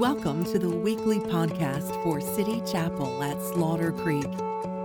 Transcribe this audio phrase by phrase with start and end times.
[0.00, 4.32] Welcome to the weekly podcast for City Chapel at Slaughter Creek,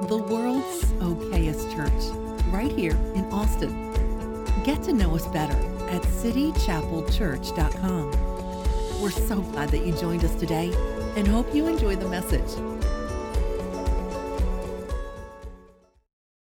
[0.10, 2.12] the world's okayest church,
[2.54, 3.94] right here in Austin.
[4.66, 5.56] Get to know us better
[5.88, 8.12] at citychapelchurch.com.
[9.02, 10.74] We're so glad that you joined us today
[11.16, 12.52] and hope you enjoy the message.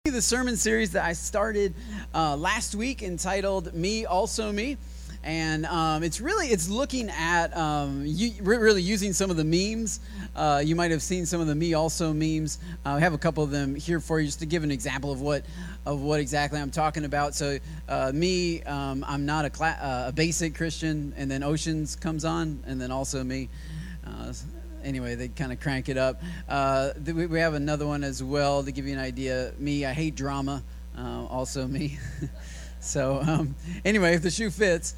[0.06, 1.76] The sermon series that I started
[2.16, 4.78] uh, last week entitled "Me Also Me."
[5.24, 10.00] And um, it's really it's looking at um, you, really using some of the memes.
[10.36, 12.60] Uh, you might have seen some of the me also memes.
[12.86, 15.12] Uh, i have a couple of them here for you just to give an example
[15.12, 15.46] of what
[15.86, 17.36] of what exactly i'm talking about.
[17.36, 17.58] So
[17.88, 22.26] uh, me um, i'm not a, cla- uh, a basic christian and then oceans comes
[22.26, 23.50] on and then also me.
[24.06, 24.34] Uh,
[24.84, 26.22] anyway they kind of crank it up.
[26.50, 29.54] Uh, we have another one as well to give you an idea.
[29.58, 30.62] Me i hate drama.
[30.98, 31.98] Also me
[32.84, 34.96] So um, anyway, if the shoe fits,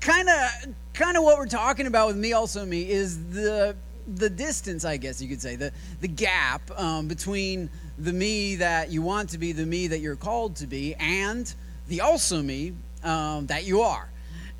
[0.00, 3.76] kind of kind of what we're talking about with me also me is the
[4.16, 8.90] the distance, I guess you could say, the the gap um, between the me that
[8.90, 11.52] you want to be, the me that you're called to be, and
[11.88, 14.08] the also me um, that you are.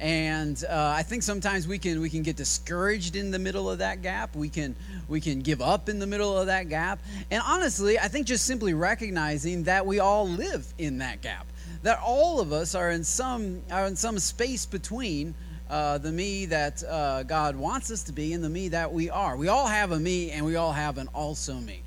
[0.01, 3.79] And uh, I think sometimes we can we can get discouraged in the middle of
[3.79, 4.35] that gap.
[4.35, 4.75] We can
[5.09, 6.99] we can give up in the middle of that gap.
[7.31, 11.47] And honestly, I think just simply recognizing that we all live in that gap
[11.83, 15.35] that all of us are in some are in some space between
[15.69, 19.09] uh, the me that uh, God wants us to be and the me that we
[19.09, 19.37] are.
[19.37, 21.83] We all have a me, and we all have an also me.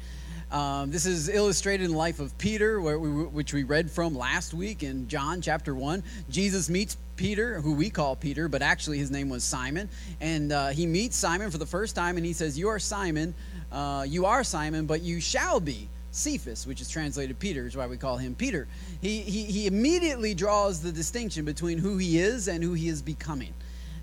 [0.51, 4.53] Um, this is illustrated in the life of Peter, we, which we read from last
[4.53, 6.03] week in John chapter 1.
[6.29, 9.89] Jesus meets Peter, who we call Peter, but actually his name was Simon.
[10.21, 13.33] And uh, he meets Simon for the first time, and he says, You are Simon,
[13.71, 17.87] uh, you are Simon, but you shall be Cephas, which is translated Peter, is why
[17.87, 18.67] we call him Peter.
[19.01, 23.01] He, he, he immediately draws the distinction between who he is and who he is
[23.01, 23.53] becoming.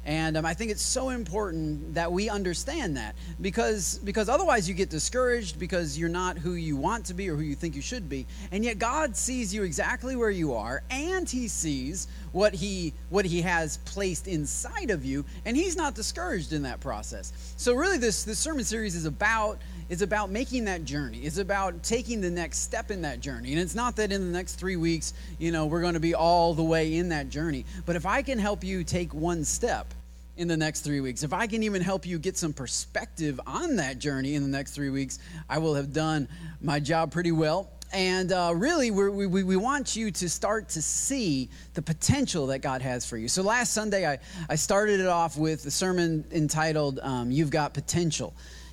[0.05, 4.75] And um, I think it's so important that we understand that because, because otherwise you
[4.75, 7.83] get discouraged because you're not who you want to be or who you think you
[7.83, 8.27] should be.
[8.51, 13.25] And yet God sees you exactly where you are and He sees what He, what
[13.25, 15.25] he has placed inside of you.
[15.45, 17.33] And He's not discouraged in that process.
[17.57, 21.19] So, really, this, this sermon series is about it's about making that journey.
[21.21, 23.53] It's about taking the next step in that journey.
[23.53, 26.15] And it's not that in the next three weeks, you know, we're going to be
[26.15, 27.65] all the way in that journey.
[27.87, 29.93] But if I can help you take one step
[30.37, 33.77] in the next three weeks, if I can even help you get some perspective on
[33.77, 36.29] that journey in the next three weeks, I will have done
[36.61, 37.71] my job pretty well.
[37.93, 42.61] And uh, really, we we, we want you to start to see the potential that
[42.61, 43.29] God has for you.
[43.29, 44.19] So last Sunday, I,
[44.49, 48.33] I started it off with a sermon entitled um, You've Got Potential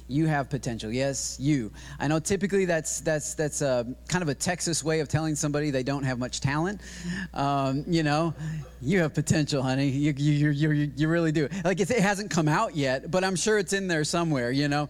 [0.10, 0.92] you have potential.
[0.92, 1.72] Yes, you.
[2.00, 5.72] I know typically that's that's that's a kind of a Texas way of telling somebody
[5.72, 6.82] they don't have much talent.
[7.34, 8.34] Um, you know,
[8.82, 9.90] you have potential, honey.
[9.90, 11.50] You you you you, you really do.
[11.64, 14.52] Like it, hasn't come out yet, but I'm sure it's in there somewhere.
[14.52, 14.90] You know,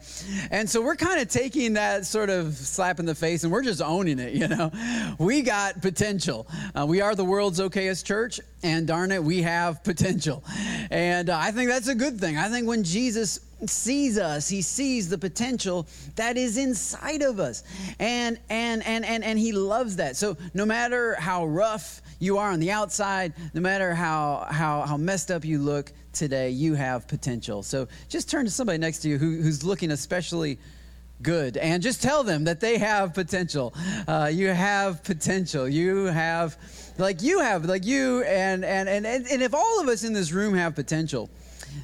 [0.52, 3.64] and so we're kind of taking that sort of slap in the face and we're
[3.64, 4.34] just owning it.
[4.40, 4.72] You know,
[5.20, 6.48] we got potential.
[6.74, 10.44] Uh, we are the world's okayest church, and darn it, we have potential.
[10.92, 12.38] And uh, I think that's a good thing.
[12.38, 15.86] I think when Jesus sees us he sees the potential
[16.16, 17.64] that is inside of us
[18.00, 22.52] and and and and, and he loves that so no matter how rough you are
[22.52, 23.34] on the outside.
[23.54, 27.64] No matter how how how messed up you look today you have potential.
[27.64, 30.60] So just turn to somebody next to you who, who's looking especially
[31.22, 33.74] good and just tell them that they have potential.
[34.08, 35.68] Uh, you have potential.
[35.68, 36.58] You have
[36.98, 40.32] like you have like you and, and and and if all of us in this
[40.32, 41.30] room have potential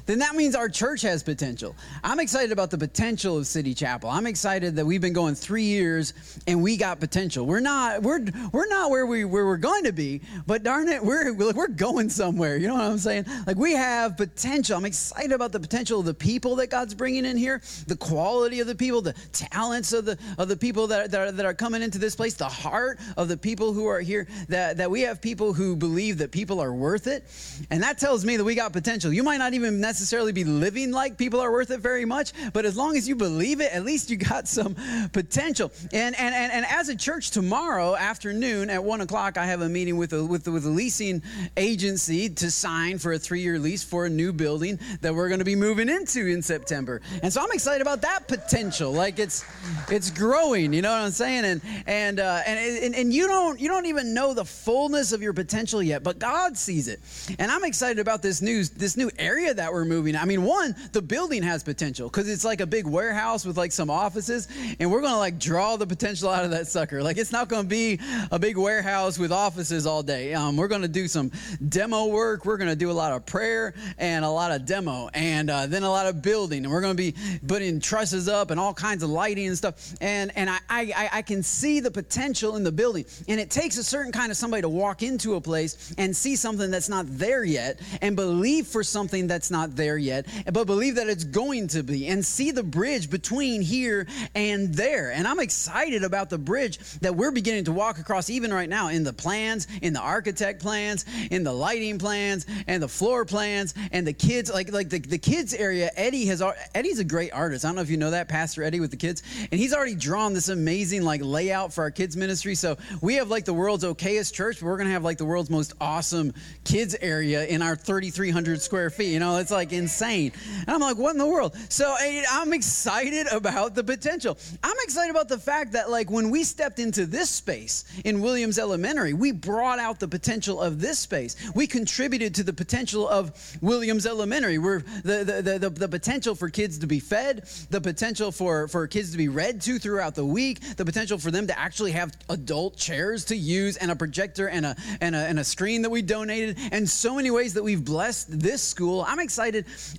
[0.04, 1.74] then that means our church has potential.
[2.04, 4.10] I'm excited about the potential of City Chapel.
[4.10, 6.12] I'm excited that we've been going three years
[6.46, 7.46] and we got potential.
[7.46, 11.02] We're not we're we're not where we where we're going to be, but darn it,
[11.02, 12.56] we're we're going somewhere.
[12.56, 13.26] You know what I'm saying?
[13.46, 14.76] Like we have potential.
[14.76, 18.60] I'm excited about the potential of the people that God's bringing in here, the quality
[18.60, 21.54] of the people, the talents of the of the people that that are, that are
[21.54, 24.26] coming into this place, the heart of the people who are here.
[24.48, 27.24] That that we have people who believe that people are worth it,
[27.70, 29.12] and that tells me that we got potential.
[29.12, 32.64] You might not even necessarily be living like people are worth it very much, but
[32.64, 34.74] as long as you believe it, at least you got some
[35.12, 35.70] potential.
[35.92, 39.68] And and and, and as a church tomorrow afternoon at one o'clock, I have a
[39.68, 41.22] meeting with a with, with a leasing
[41.56, 45.44] agency to sign for a three-year lease for a new building that we're going to
[45.44, 47.00] be moving into in September.
[47.22, 48.92] And so I'm excited about that potential.
[48.92, 49.44] Like it's
[49.88, 50.72] it's growing.
[50.72, 51.44] You know what I'm saying?
[51.44, 55.22] And and uh, and, and and you don't you don't even know the fullness of
[55.22, 57.00] your potential yet, but God sees it.
[57.38, 60.14] And I'm excited about this news this new area that that we're moving.
[60.14, 63.72] I mean, one, the building has potential because it's like a big warehouse with like
[63.72, 64.46] some offices,
[64.78, 67.02] and we're gonna like draw the potential out of that sucker.
[67.02, 67.98] Like it's not gonna be
[68.30, 70.34] a big warehouse with offices all day.
[70.34, 71.32] Um, we're gonna do some
[71.68, 72.44] demo work.
[72.44, 75.82] We're gonna do a lot of prayer and a lot of demo, and uh, then
[75.82, 77.16] a lot of building, and we're gonna be
[77.48, 79.94] putting trusses up and all kinds of lighting and stuff.
[80.00, 83.78] And and I I, I can see the potential in the building, and it takes
[83.78, 87.06] a certain kind of somebody to walk into a place and see something that's not
[87.08, 91.68] there yet, and believe for something that's not there yet, but believe that it's going
[91.68, 95.10] to be, and see the bridge between here and there.
[95.10, 98.88] And I'm excited about the bridge that we're beginning to walk across even right now
[98.88, 103.74] in the plans, in the architect plans, in the lighting plans, and the floor plans,
[103.92, 105.90] and the kids like like the, the kids area.
[105.96, 106.42] Eddie has
[106.74, 107.64] Eddie's a great artist.
[107.64, 109.94] I don't know if you know that, Pastor Eddie with the kids, and he's already
[109.94, 112.54] drawn this amazing like layout for our kids ministry.
[112.54, 115.50] So we have like the world's okayest church, but we're gonna have like the world's
[115.50, 119.12] most awesome kids area in our 3,300 square feet.
[119.12, 120.32] You know, it's like insane.
[120.66, 121.54] And I'm like, what in the world?
[121.68, 124.36] So I'm excited about the potential.
[124.60, 128.58] I'm excited about the fact that like when we stepped into this space in Williams
[128.58, 131.36] Elementary, we brought out the potential of this space.
[131.54, 134.58] We contributed to the potential of Williams Elementary.
[134.58, 138.88] We're the, the, the, the potential for kids to be fed, the potential for, for
[138.88, 142.12] kids to be read to throughout the week, the potential for them to actually have
[142.30, 145.90] adult chairs to use and a projector and a, and a, and a screen that
[145.90, 149.04] we donated, and so many ways that we've blessed this school.
[149.06, 149.35] I'm excited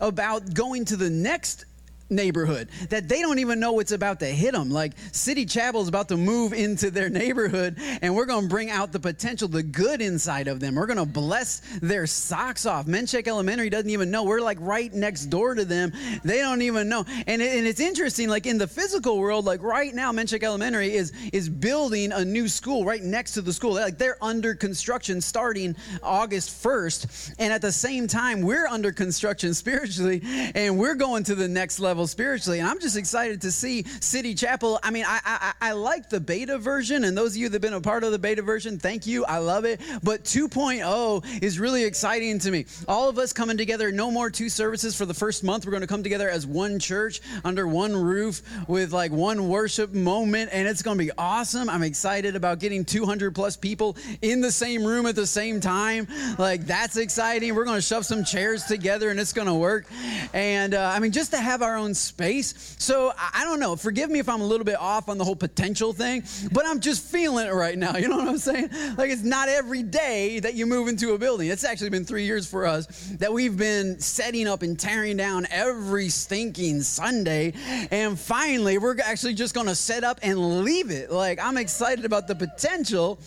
[0.02, 1.66] about going to the next
[2.10, 4.70] neighborhood that they don't even know what's about to hit them.
[4.70, 8.70] Like City Chapel is about to move into their neighborhood, and we're going to bring
[8.70, 10.76] out the potential, the good inside of them.
[10.76, 12.86] We're going to bless their socks off.
[12.86, 14.24] Menchaca Elementary doesn't even know.
[14.24, 15.92] We're like right next door to them.
[16.24, 17.06] They don't even know.
[17.28, 21.12] And, and it's interesting, like in the physical world, like right now, Menchaca Elementary is
[21.34, 23.74] is building a new school right next to the school.
[23.74, 29.54] Like they're under construction starting August 1st, and at the same time, we're under construction
[29.54, 30.22] spiritually,
[30.56, 32.60] and we're going to the next level level spiritually.
[32.60, 34.80] And I'm just excited to see City Chapel.
[34.84, 37.62] I mean, I, I, I like the beta version, and those of you that have
[37.64, 39.26] been a part of the beta version, thank you.
[39.26, 39.82] I love it.
[40.04, 42.68] But 2.0 is really exciting to me.
[42.88, 45.66] All of us coming together, no more two services for the first month.
[45.66, 49.92] We're going to come together as one church under one roof with like one worship
[49.92, 51.68] moment, and it's going to be awesome.
[51.68, 56.08] I'm excited about getting 200 plus people in the same room at the same time.
[56.38, 57.56] Like, that's exciting.
[57.56, 59.88] We're going to shove some chairs together, and it's going to work.
[60.36, 62.76] And uh, I mean, just to have our own own space.
[62.80, 63.76] So I don't know.
[63.76, 66.82] Forgive me if I'm a little bit off on the whole potential thing, but I'm
[66.82, 67.96] just feeling it right now.
[68.08, 68.70] You know what I'm saying?
[68.96, 71.50] Like it's not every day that you move into a building.
[71.50, 72.86] It's actually been three years for us
[73.18, 77.54] that we've been setting up and tearing down every stinking Sunday.
[77.92, 81.12] And finally, we're actually just going to set up and leave it.
[81.12, 83.20] Like I'm excited about the potential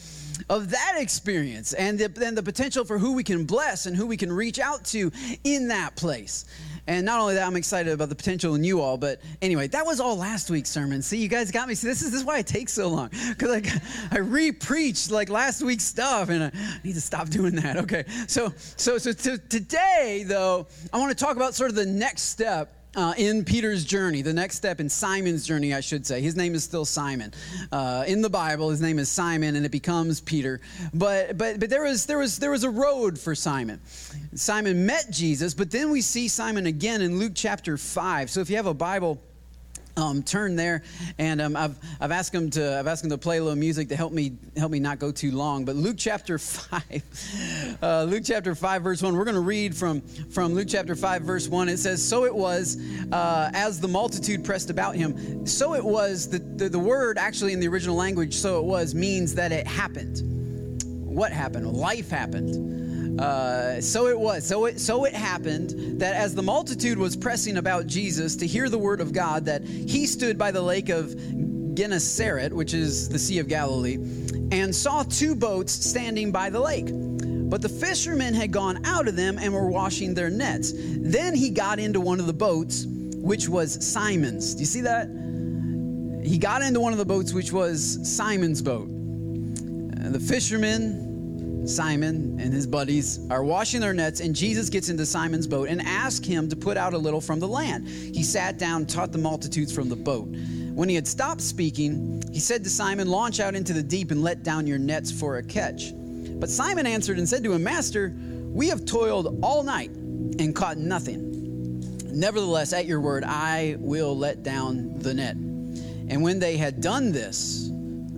[0.48, 4.06] of that experience and the, and the potential for who we can bless and who
[4.06, 5.10] we can reach out to
[5.44, 6.46] in that place.
[6.86, 8.96] And not only that, I'm excited about the potential in you all.
[8.96, 11.02] But anyway, that was all last week's sermon.
[11.02, 11.74] See, you guys got me.
[11.74, 13.68] See, this is this is why it takes so long because like
[14.10, 16.52] I re-preached like last week's stuff, and I
[16.84, 17.76] need to stop doing that.
[17.76, 21.86] Okay, so so so to, today though, I want to talk about sort of the
[21.86, 26.20] next step uh, in Peter's journey, the next step in Simon's journey, I should say.
[26.20, 27.32] His name is still Simon.
[27.70, 30.60] Uh, in the Bible, his name is Simon, and it becomes Peter.
[30.92, 33.80] But but but there was there was there was a road for Simon.
[34.34, 38.30] Simon met Jesus, but then we see Simon again in Luke chapter five.
[38.30, 39.20] So if you have a Bible
[40.00, 40.82] um, turn there,
[41.18, 43.88] and um, I've, I've asked him to I've asked him to play a little music
[43.90, 45.64] to help me help me not go too long.
[45.64, 49.16] But Luke chapter five, uh, Luke chapter five verse one.
[49.16, 51.68] We're going to read from from Luke chapter five verse one.
[51.68, 52.78] It says, "So it was
[53.12, 55.46] uh, as the multitude pressed about him.
[55.46, 58.34] So it was the, the the word actually in the original language.
[58.34, 60.22] So it was means that it happened.
[61.04, 61.66] What happened?
[61.66, 62.79] Life happened."
[63.20, 64.46] Uh, so it was.
[64.46, 68.70] So it, so it happened that as the multitude was pressing about Jesus to hear
[68.70, 71.14] the word of God, that he stood by the lake of
[71.74, 73.96] Gennesaret, which is the Sea of Galilee,
[74.52, 76.88] and saw two boats standing by the lake.
[77.50, 80.72] But the fishermen had gone out of them and were washing their nets.
[80.74, 84.54] Then he got into one of the boats, which was Simon's.
[84.54, 85.08] Do you see that?
[86.24, 88.88] He got into one of the boats, which was Simon's boat.
[88.88, 91.09] Uh, the fishermen
[91.66, 95.80] Simon and his buddies are washing their nets, and Jesus gets into Simon's boat and
[95.82, 97.86] asks him to put out a little from the land.
[97.86, 100.28] He sat down, taught the multitudes from the boat.
[100.74, 104.22] When he had stopped speaking, he said to Simon, Launch out into the deep and
[104.22, 105.92] let down your nets for a catch.
[105.94, 108.14] But Simon answered and said to him, Master,
[108.52, 111.28] we have toiled all night and caught nothing.
[112.12, 115.36] Nevertheless, at your word, I will let down the net.
[115.36, 117.70] And when they had done this,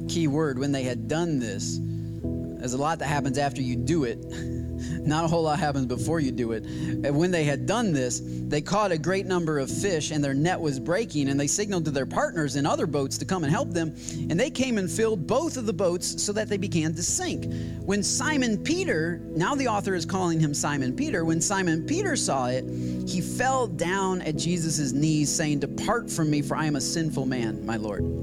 [0.09, 1.79] key word, when they had done this,
[2.63, 4.25] there's a lot that happens after you do it.
[5.05, 6.63] Not a whole lot happens before you do it.
[6.65, 10.33] And when they had done this, they caught a great number of fish, and their
[10.33, 13.53] net was breaking, and they signaled to their partners in other boats to come and
[13.53, 13.97] help them.
[14.31, 17.53] And they came and filled both of the boats so that they began to sink.
[17.85, 22.47] When Simon Peter, now the author is calling him Simon Peter, when Simon Peter saw
[22.47, 22.65] it,
[23.09, 27.27] he fell down at Jesus' knees, saying, Depart from me, for I am a sinful
[27.27, 28.22] man, my Lord.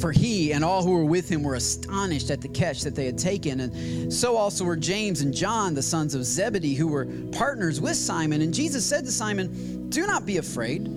[0.00, 3.04] For he and all who were with him were astonished at the catch that they
[3.04, 3.60] had taken.
[3.60, 7.96] And so also were James and John, the sons of Zebedee, who were partners with
[7.96, 8.40] Simon.
[8.40, 10.88] And Jesus said to Simon, Do not be afraid.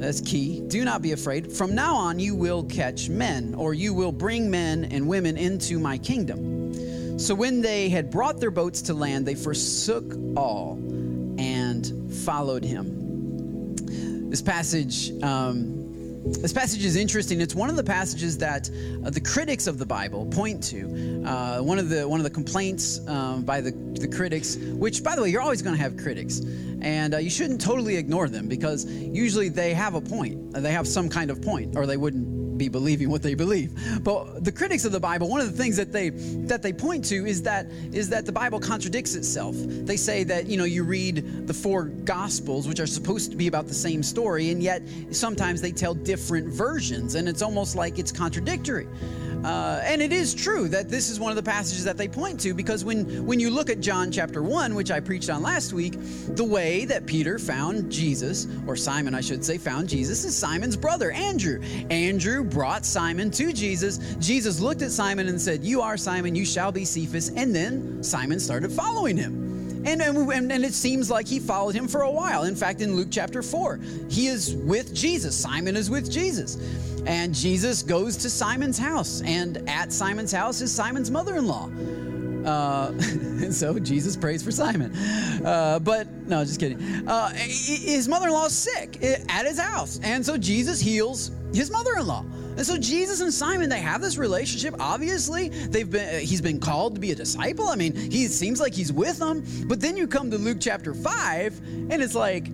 [0.00, 0.60] That's key.
[0.68, 1.52] Do not be afraid.
[1.52, 5.80] From now on, you will catch men, or you will bring men and women into
[5.80, 7.18] my kingdom.
[7.18, 10.04] So when they had brought their boats to land, they forsook
[10.36, 10.74] all
[11.36, 13.74] and followed him.
[14.30, 15.10] This passage.
[15.20, 15.77] Um,
[16.36, 17.40] this passage is interesting.
[17.40, 18.70] It's one of the passages that
[19.04, 21.24] uh, the critics of the Bible point to.
[21.24, 25.16] Uh, one of the one of the complaints um, by the, the critics, which by
[25.16, 26.40] the way, you're always going to have critics,
[26.80, 30.52] and uh, you shouldn't totally ignore them because usually they have a point.
[30.52, 34.02] They have some kind of point, or they wouldn't be believing what they believe.
[34.02, 37.04] But the critics of the Bible, one of the things that they that they point
[37.06, 39.54] to is that is that the Bible contradicts itself.
[39.56, 43.46] They say that you know you read the four gospels which are supposed to be
[43.46, 47.98] about the same story and yet sometimes they tell different versions and it's almost like
[47.98, 48.86] it's contradictory.
[49.44, 52.40] Uh, and it is true that this is one of the passages that they point
[52.40, 55.72] to because when, when you look at John chapter 1, which I preached on last
[55.72, 55.94] week,
[56.28, 60.76] the way that Peter found Jesus, or Simon, I should say, found Jesus is Simon's
[60.76, 61.60] brother, Andrew.
[61.90, 63.98] Andrew brought Simon to Jesus.
[64.18, 67.30] Jesus looked at Simon and said, You are Simon, you shall be Cephas.
[67.30, 69.47] And then Simon started following him.
[69.88, 72.44] And, and, and, it seems like he followed him for a while.
[72.44, 73.80] In fact, in Luke chapter 4,
[74.10, 75.34] he is with Jesus.
[75.34, 76.58] Simon is with Jesus.
[77.06, 79.22] And Jesus goes to Simon's house.
[79.22, 81.70] And at Simon's house is Simon's mother in law.
[82.44, 84.94] Uh, and so Jesus prays for Simon.
[85.42, 86.82] Uh, but no, just kidding.
[87.08, 90.00] Uh, his mother in law is sick at his house.
[90.02, 92.26] And so Jesus heals his mother in law.
[92.58, 94.74] And so Jesus and Simon, they have this relationship.
[94.80, 97.68] Obviously, they've been uh, he's been called to be a disciple.
[97.68, 99.44] I mean, he seems like he's with them.
[99.68, 102.48] But then you come to Luke chapter 5, and it's like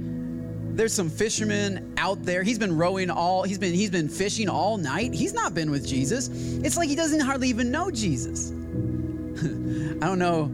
[0.76, 2.42] there's some fishermen out there.
[2.42, 5.14] He's been rowing all he's been he's been fishing all night.
[5.14, 6.28] He's not been with Jesus.
[6.62, 8.50] It's like he doesn't hardly even know Jesus.
[8.52, 10.50] I don't know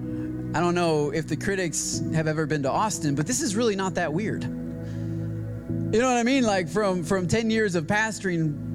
[0.57, 3.75] I don't know if the critics have ever been to Austin, but this is really
[3.75, 4.45] not that weird.
[4.45, 6.45] You know what I mean?
[6.45, 8.70] Like from from 10 years of pastoring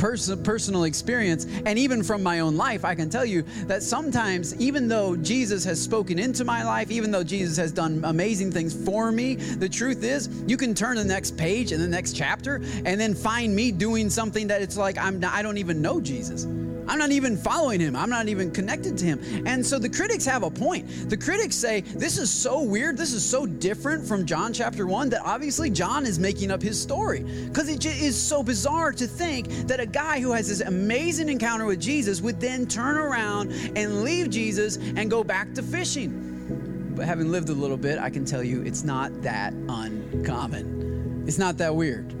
[0.00, 4.58] pers- personal experience and even from my own life, I can tell you that sometimes,
[4.60, 8.74] even though Jesus has spoken into my life, even though Jesus has done amazing things
[8.84, 12.56] for me, the truth is, you can turn the next page in the next chapter
[12.84, 16.00] and then find me doing something that it's like I'm not, I don't even know
[16.00, 16.46] Jesus.
[16.90, 17.94] I'm not even following him.
[17.94, 19.46] I'm not even connected to him.
[19.46, 21.08] And so the critics have a point.
[21.08, 22.96] The critics say, This is so weird.
[22.96, 26.82] This is so different from John chapter 1 that obviously John is making up his
[26.82, 27.20] story.
[27.20, 31.64] Because it is so bizarre to think that a guy who has this amazing encounter
[31.64, 36.92] with Jesus would then turn around and leave Jesus and go back to fishing.
[36.96, 41.22] But having lived a little bit, I can tell you it's not that uncommon.
[41.28, 42.19] It's not that weird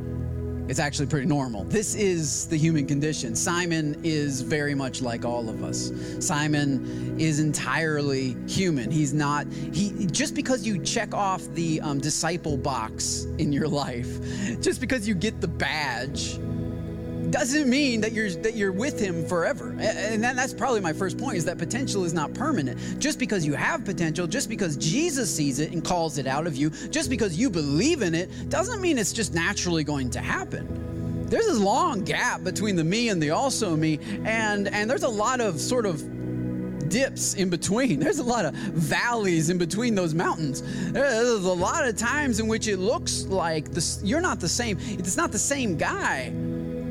[0.70, 1.64] it's actually pretty normal.
[1.64, 3.34] This is the human condition.
[3.34, 5.90] Simon is very much like all of us.
[6.20, 8.88] Simon is entirely human.
[8.88, 14.06] He's not, he, just because you check off the um, disciple box in your life,
[14.60, 16.38] just because you get the badge,
[17.30, 21.18] doesn't mean that you're that you're with him forever and that, that's probably my first
[21.18, 25.34] point is that potential is not permanent just because you have potential just because jesus
[25.34, 28.80] sees it and calls it out of you just because you believe in it doesn't
[28.80, 33.22] mean it's just naturally going to happen there's this long gap between the me and
[33.22, 36.02] the also me and and there's a lot of sort of
[36.88, 38.00] dips in between.
[38.10, 40.62] There's a lot of valleys in between those mountains.
[40.90, 44.76] There's a lot of times in which it looks like this, you're not the same.
[44.80, 46.32] It's not the same guy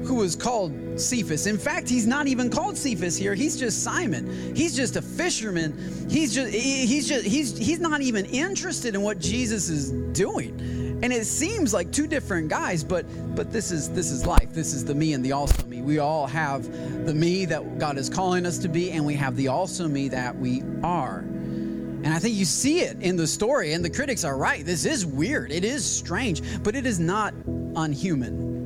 [0.09, 1.45] who was called Cephas.
[1.45, 3.35] In fact, he's not even called Cephas here.
[3.35, 4.55] He's just Simon.
[4.55, 6.09] He's just a fisherman.
[6.09, 10.99] He's just he's just he's he's not even interested in what Jesus is doing.
[11.03, 14.51] And it seems like two different guys, but but this is this is life.
[14.51, 15.83] This is the me and the also me.
[15.83, 16.63] We all have
[17.05, 20.09] the me that God is calling us to be, and we have the also me
[20.09, 21.19] that we are.
[21.19, 24.65] And I think you see it in the story, and the critics are right.
[24.65, 25.51] This is weird.
[25.51, 27.35] It is strange, but it is not
[27.75, 28.58] unhuman.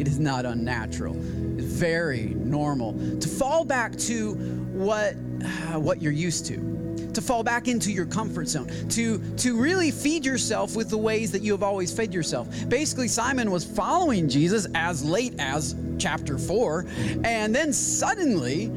[0.00, 1.14] It is not unnatural.
[1.58, 4.32] It's very normal to fall back to
[4.72, 5.14] what,
[5.44, 9.90] uh, what you're used to, to fall back into your comfort zone, to, to really
[9.90, 12.48] feed yourself with the ways that you have always fed yourself.
[12.70, 16.86] Basically, Simon was following Jesus as late as chapter 4,
[17.22, 18.72] and then suddenly,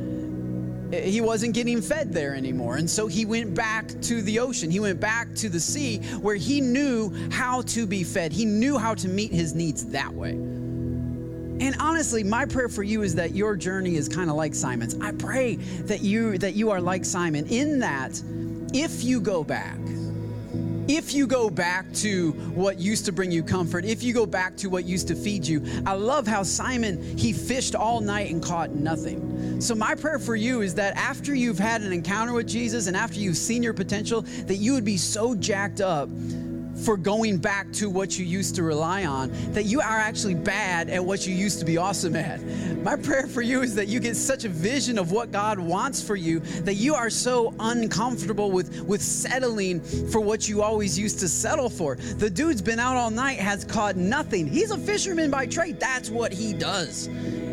[0.91, 2.75] he wasn't getting fed there anymore.
[2.75, 4.69] And so he went back to the ocean.
[4.69, 8.33] He went back to the sea where he knew how to be fed.
[8.33, 10.37] He knew how to meet his needs that way.
[11.59, 14.95] And honestly, my prayer for you is that your journey is kind of like Simon's.
[14.99, 15.55] I pray
[15.85, 18.21] that you that you are like Simon in that
[18.73, 19.77] if you go back,
[20.87, 24.57] if you go back to what used to bring you comfort, if you go back
[24.57, 28.43] to what used to feed you, I love how Simon, he fished all night and
[28.43, 29.61] caught nothing.
[29.61, 32.97] So, my prayer for you is that after you've had an encounter with Jesus and
[32.97, 36.09] after you've seen your potential, that you would be so jacked up
[36.75, 40.89] for going back to what you used to rely on, that you are actually bad
[40.89, 42.41] at what you used to be awesome at.
[42.83, 46.01] My prayer for you is that you get such a vision of what God wants
[46.01, 51.19] for you that you are so uncomfortable with, with settling for what you always used
[51.19, 51.95] to settle for.
[51.95, 54.47] The dude's been out all night, has caught nothing.
[54.47, 55.79] He's a fisherman by trade.
[55.79, 57.09] That's what he does.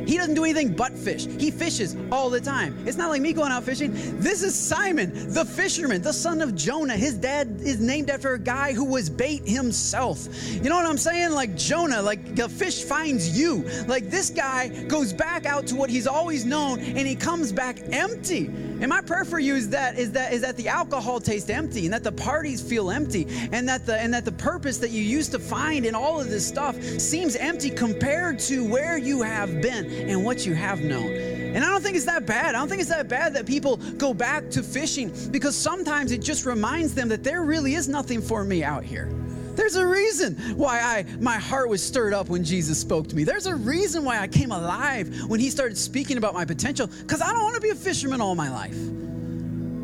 [0.07, 1.27] He doesn't do anything but fish.
[1.27, 2.77] He fishes all the time.
[2.87, 3.93] It's not like me going out fishing.
[4.19, 6.97] This is Simon, the fisherman, the son of Jonah.
[6.97, 10.27] His dad is named after a guy who was bait himself.
[10.51, 11.31] You know what I'm saying?
[11.33, 13.65] Like Jonah, like the fish finds you.
[13.87, 17.79] Like this guy goes back out to what he's always known and he comes back
[17.93, 18.47] empty.
[18.47, 21.85] And my prayer for you is that is that is that the alcohol tastes empty
[21.85, 25.03] and that the parties feel empty and that the and that the purpose that you
[25.03, 29.61] used to find in all of this stuff seems empty compared to where you have
[29.61, 31.30] been and what you have known.
[31.55, 32.55] And I don't think it's that bad.
[32.55, 36.23] I don't think it's that bad that people go back to fishing because sometimes it
[36.23, 39.09] just reminds them that there really is nothing for me out here.
[39.55, 43.25] There's a reason why I my heart was stirred up when Jesus spoke to me.
[43.25, 47.21] There's a reason why I came alive when he started speaking about my potential cuz
[47.21, 48.77] I don't want to be a fisherman all my life.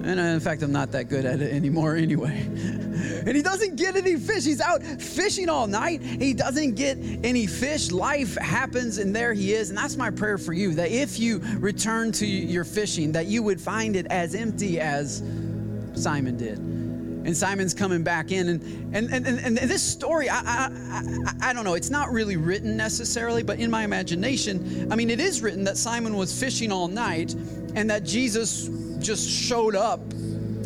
[0.07, 2.41] And uh, in fact, I'm not that good at it anymore anyway.
[2.41, 4.45] and he doesn't get any fish.
[4.45, 6.01] He's out fishing all night.
[6.01, 7.91] He doesn't get any fish.
[7.91, 9.69] Life happens, and there he is.
[9.69, 13.43] And that's my prayer for you that if you return to your fishing, that you
[13.43, 15.25] would find it as empty as
[15.95, 18.49] Simon did and Simon's coming back in.
[18.49, 18.63] And,
[18.95, 22.77] and, and, and, this story, I, I, I, I, don't know, it's not really written
[22.77, 26.87] necessarily, but in my imagination, I mean, it is written that Simon was fishing all
[26.87, 27.35] night
[27.77, 28.69] and that Jesus
[28.99, 30.01] just showed up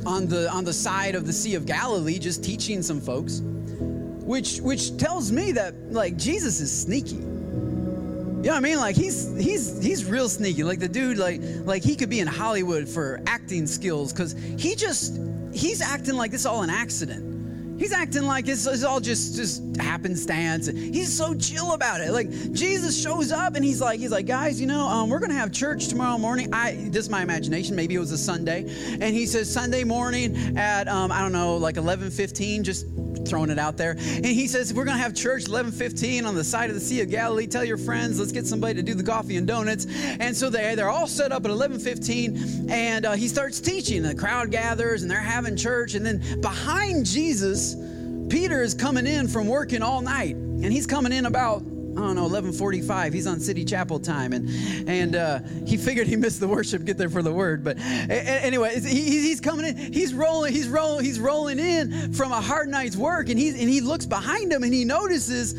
[0.06, 4.60] on the, on the side of the Sea of Galilee, just teaching some folks, which,
[4.60, 7.16] which tells me that, like, Jesus is sneaky.
[7.16, 8.78] You know what I mean?
[8.78, 10.64] Like he's he's he's real sneaky.
[10.64, 14.74] Like the dude, like like he could be in Hollywood for acting skills because he
[14.76, 15.20] just
[15.52, 17.39] he's acting like this all an accident.
[17.80, 20.66] He's acting like it's, it's, all just just happenstance.
[20.66, 22.12] He's so chill about it.
[22.12, 25.32] Like Jesus shows up and he's like, he's like, guys, you know, um, we're gonna
[25.32, 26.52] have church tomorrow morning.
[26.52, 27.74] I this is my imagination.
[27.74, 28.66] Maybe it was a Sunday,
[29.00, 32.64] and he says Sunday morning at um, I don't know, like 11:15.
[32.64, 32.84] Just
[33.30, 33.92] throwing it out there.
[33.92, 37.00] And he says, we're going to have church 11:15 on the side of the Sea
[37.02, 37.46] of Galilee.
[37.46, 39.86] Tell your friends, let's get somebody to do the coffee and donuts.
[40.18, 44.02] And so they they're all set up at 11:15, and uh, he starts teaching.
[44.02, 45.94] The crowd gathers, and they're having church.
[45.94, 47.76] And then behind Jesus,
[48.28, 51.62] Peter is coming in from working all night, and he's coming in about
[52.06, 53.12] don't know, 11:45.
[53.12, 54.48] He's on City Chapel time, and
[54.88, 57.64] and uh, he figured he missed the worship, get there for the word.
[57.64, 59.92] But anyway, he, he's coming in.
[59.92, 60.52] He's rolling.
[60.52, 61.04] He's rolling.
[61.04, 64.62] He's rolling in from a hard night's work, and he's and he looks behind him,
[64.62, 65.54] and he notices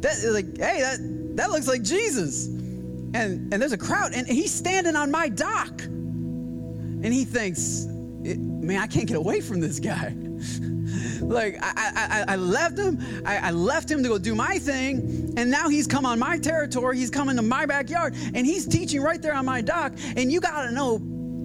[0.00, 0.98] that like, hey, that
[1.36, 5.82] that looks like Jesus, and and there's a crowd, and he's standing on my dock,
[5.82, 10.14] and he thinks, man, I can't get away from this guy.
[11.20, 12.98] like I, I, I left him.
[13.24, 16.38] I, I left him to go do my thing, and now he's come on my
[16.38, 16.98] territory.
[16.98, 19.92] He's coming to my backyard, and he's teaching right there on my dock.
[20.16, 21.00] And you got to know,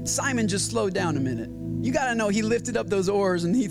[0.06, 1.50] Simon just slowed down a minute.
[1.84, 3.68] You got to know he lifted up those oars and he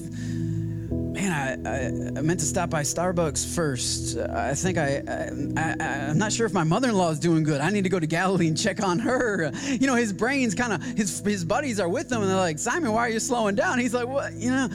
[1.20, 4.16] man, I, I, meant to stop by Starbucks first.
[4.16, 7.60] I think I, I, am not sure if my mother-in-law is doing good.
[7.60, 9.52] I need to go to Galilee and check on her.
[9.66, 12.58] You know, his brain's kind of, his, his buddies are with him and they're like,
[12.58, 13.78] Simon, why are you slowing down?
[13.78, 14.68] He's like, what, you know,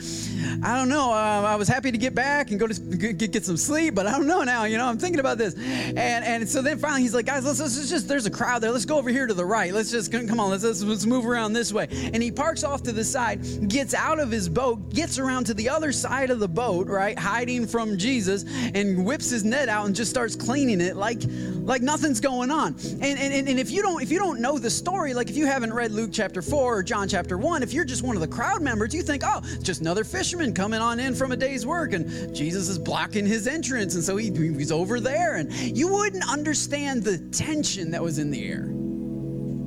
[0.62, 1.12] I don't know.
[1.12, 4.06] Uh, I was happy to get back and go to get, get some sleep, but
[4.06, 4.64] I don't know now.
[4.64, 5.54] You know, I'm thinking about this.
[5.54, 8.70] And, and so then finally he's like, guys, let's, let's just, there's a crowd there.
[8.70, 9.72] Let's go over here to the right.
[9.72, 11.88] Let's just, come on, let's, let's, let's move around this way.
[11.90, 15.54] And he parks off to the side, gets out of his boat, gets around to
[15.54, 18.44] the other side of the boat, right, hiding from Jesus,
[18.74, 21.22] and whips his net out and just starts cleaning it like
[21.64, 22.76] like nothing's going on.
[23.00, 25.46] And, and, and if you don't if you don't know the story, like if you
[25.46, 28.28] haven't read Luke chapter four or John chapter one, if you're just one of the
[28.28, 31.92] crowd members, you think, oh, just another fisherman coming on in from a day's work,
[31.92, 36.28] and Jesus is blocking his entrance, and so he, he's over there, and you wouldn't
[36.28, 38.68] understand the tension that was in the air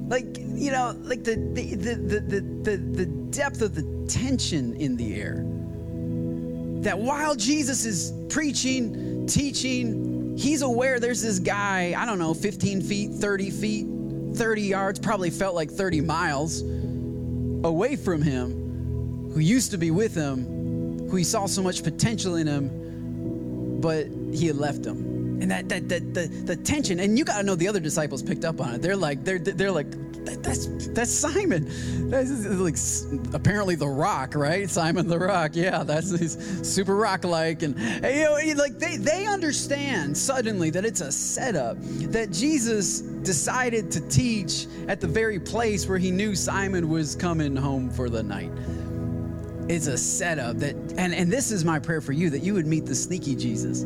[0.10, 4.98] like you know like the the, the the the the depth of the tension in
[4.98, 5.46] the air
[6.84, 12.82] that while Jesus is preaching, teaching, he's aware there's this guy, I don't know, 15
[12.82, 13.88] feet, 30 feet,
[14.36, 16.62] 30 yards, probably felt like 30 miles.
[17.64, 22.36] away from him, who used to be with him, who he saw so much potential
[22.36, 25.09] in him, but he had left him.
[25.42, 28.22] And that, that, that the, the tension, and you got to know the other disciples
[28.22, 28.82] picked up on it.
[28.82, 29.90] They're like, they're, they're like,
[30.26, 32.10] that, that's that's Simon.
[32.10, 32.76] That's like
[33.34, 34.70] apparently the Rock, right?
[34.70, 35.56] Simon the Rock.
[35.56, 40.86] Yeah, that's he's super rock-like, and, and you know, like they they understand suddenly that
[40.86, 41.78] it's a setup.
[42.12, 47.56] That Jesus decided to teach at the very place where he knew Simon was coming
[47.56, 48.52] home for the night.
[49.70, 52.68] It's a setup that, and and this is my prayer for you that you would
[52.68, 53.84] meet the sneaky Jesus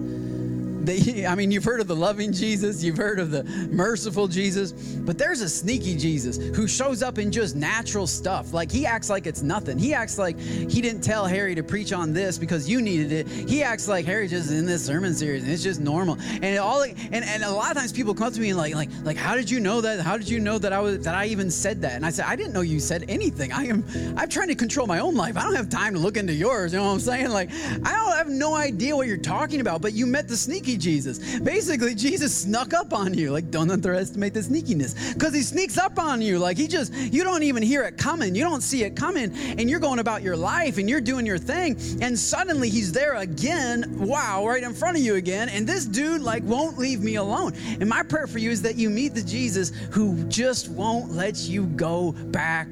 [0.83, 4.71] they, I mean, you've heard of the loving Jesus, you've heard of the merciful Jesus,
[4.71, 8.53] but there's a sneaky Jesus who shows up in just natural stuff.
[8.53, 9.77] Like he acts like it's nothing.
[9.77, 13.27] He acts like he didn't tell Harry to preach on this because you needed it.
[13.27, 16.17] He acts like Harry just in this sermon series and it's just normal.
[16.41, 18.89] And all and, and a lot of times people come to me and like like
[19.03, 20.01] like how did you know that?
[20.01, 21.93] How did you know that I was that I even said that?
[21.93, 23.51] And I said I didn't know you said anything.
[23.51, 23.83] I am
[24.17, 25.37] I'm trying to control my own life.
[25.37, 26.73] I don't have time to look into yours.
[26.73, 27.29] You know what I'm saying?
[27.29, 29.81] Like I don't have no idea what you're talking about.
[29.81, 31.39] But you met the sneaky sneaky Jesus.
[31.39, 33.31] Basically, Jesus snuck up on you.
[33.31, 35.13] Like, don't underestimate the sneakiness.
[35.13, 36.39] Because he sneaks up on you.
[36.39, 38.35] Like, he just, you don't even hear it coming.
[38.35, 39.35] You don't see it coming.
[39.35, 41.77] And you're going about your life and you're doing your thing.
[42.01, 43.99] And suddenly he's there again.
[43.99, 45.49] Wow, right in front of you again.
[45.49, 47.53] And this dude, like, won't leave me alone.
[47.79, 51.37] And my prayer for you is that you meet the Jesus who just won't let
[51.47, 52.69] you go back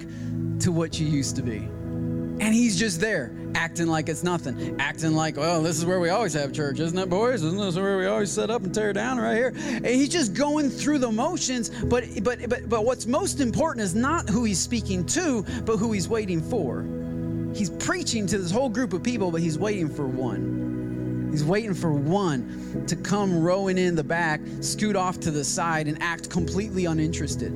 [0.60, 1.68] to what you used to be.
[2.42, 6.10] And he's just there, acting like it's nothing, acting like, well, this is where we
[6.10, 7.44] always have church, isn't it, boys?
[7.44, 9.54] Isn't this where we always set up and tear down right here?
[9.56, 11.70] And he's just going through the motions.
[11.70, 15.92] But but but but what's most important is not who he's speaking to, but who
[15.92, 16.84] he's waiting for.
[17.56, 20.61] He's preaching to this whole group of people, but he's waiting for one.
[21.32, 25.88] He's waiting for one to come rowing in the back, scoot off to the side,
[25.88, 27.54] and act completely uninterested.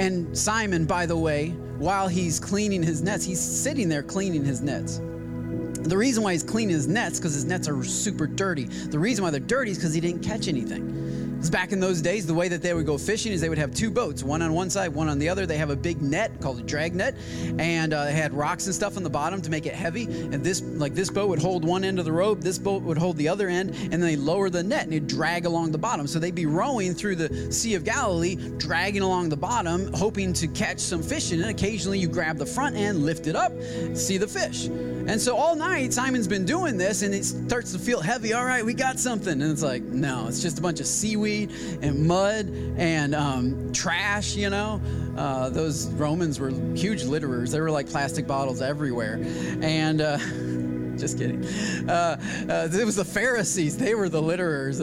[0.00, 4.62] And Simon, by the way, while he's cleaning his nets, he's sitting there cleaning his
[4.62, 4.98] nets.
[4.98, 8.64] The reason why he's cleaning his nets because his nets are super dirty.
[8.64, 11.21] The reason why they're dirty is because he didn't catch anything.
[11.42, 13.58] Because back in those days, the way that they would go fishing is they would
[13.58, 15.44] have two boats, one on one side, one on the other.
[15.44, 17.16] They have a big net called a drag net,
[17.58, 20.04] and uh, they had rocks and stuff on the bottom to make it heavy.
[20.04, 22.42] And this, like this boat, would hold one end of the rope.
[22.42, 25.08] This boat would hold the other end, and then they lower the net and it'd
[25.08, 26.06] drag along the bottom.
[26.06, 30.46] So they'd be rowing through the Sea of Galilee, dragging along the bottom, hoping to
[30.46, 31.32] catch some fish.
[31.32, 33.50] And occasionally, you grab the front end, lift it up,
[33.94, 34.68] see the fish.
[35.06, 38.32] And so all night, Simon's been doing this, and it starts to feel heavy.
[38.32, 39.42] All right, we got something.
[39.42, 41.50] And it's like, no, it's just a bunch of seaweed
[41.82, 44.80] and mud and um, trash, you know.
[45.16, 47.50] Uh, those Romans were huge litterers.
[47.50, 49.20] There were like plastic bottles everywhere.
[49.60, 50.18] And, uh,
[50.98, 51.44] just kidding.
[51.88, 52.16] Uh,
[52.48, 54.80] uh, it was the Pharisees; they were the litterers,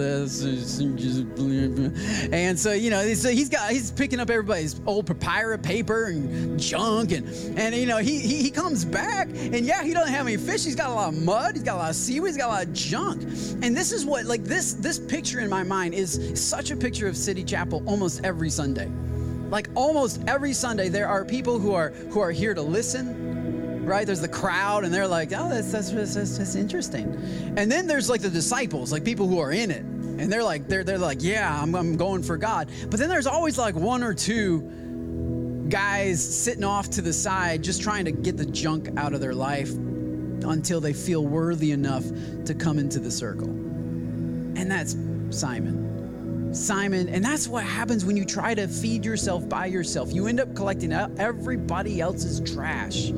[2.34, 6.60] and so you know, so he's got he's picking up everybody's old papyrus paper and
[6.60, 10.28] junk, and and you know he, he he comes back, and yeah, he doesn't have
[10.28, 10.65] any fish.
[10.65, 11.56] He's got a lot of mud.
[11.56, 12.30] He's got a lot of seaweed.
[12.30, 13.22] He's got a lot of junk,
[13.62, 17.08] and this is what like this this picture in my mind is such a picture
[17.08, 18.89] of City Chapel almost every Sunday.
[19.50, 23.29] Like almost every Sunday, there are people who are who are here to listen
[23.89, 24.06] right?
[24.06, 27.06] There's the crowd, and they're like, oh, that's, that's, that's, that's interesting.
[27.58, 29.82] And then there's like the disciples, like people who are in it.
[29.82, 32.69] And they're like, they're, they're like, yeah, I'm, I'm going for God.
[32.89, 37.82] But then there's always like one or two guys sitting off to the side just
[37.82, 42.04] trying to get the junk out of their life until they feel worthy enough
[42.45, 43.47] to come into the circle.
[43.47, 44.95] And that's
[45.30, 46.54] Simon.
[46.54, 50.12] Simon, and that's what happens when you try to feed yourself by yourself.
[50.12, 53.12] You end up collecting everybody else's trash.